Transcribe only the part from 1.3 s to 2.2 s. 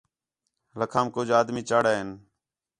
آدمی چڑھ آئن